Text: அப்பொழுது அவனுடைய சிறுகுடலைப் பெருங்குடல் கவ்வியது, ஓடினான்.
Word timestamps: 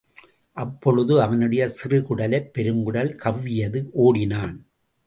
அப்பொழுது 0.57 1.21
அவனுடைய 1.21 1.69
சிறுகுடலைப் 1.69 2.51
பெருங்குடல் 2.57 3.15
கவ்வியது, 3.23 3.89
ஓடினான். 3.91 4.65